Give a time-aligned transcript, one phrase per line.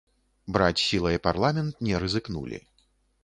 [0.55, 2.59] Браць сілай парламент не рызыкнулі.